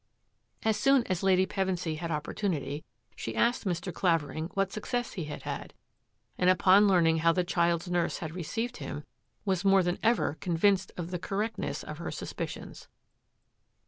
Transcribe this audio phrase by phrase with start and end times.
[0.63, 2.83] As soon as Lady Fevensy had opportunity
[3.15, 3.93] she asked Mr.
[3.93, 5.75] Clavering what success he had had,
[6.39, 9.03] and upon learning how the child's nurse had received him,
[9.45, 12.87] was more than ever convinced of the correct ness of her suspicions.